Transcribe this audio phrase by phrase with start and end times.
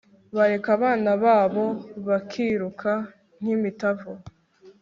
[0.35, 1.65] bareka abana babo
[2.07, 2.91] bakiruka
[3.39, 4.11] nk'imitavu